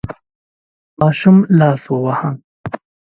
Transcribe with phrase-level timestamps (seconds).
[0.99, 2.31] ماشوم لاس وواهه.